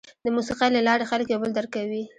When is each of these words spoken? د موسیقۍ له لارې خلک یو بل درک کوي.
د 0.23 0.27
موسیقۍ 0.35 0.69
له 0.75 0.81
لارې 0.87 1.09
خلک 1.11 1.27
یو 1.29 1.39
بل 1.43 1.51
درک 1.57 1.69
کوي. 1.75 2.03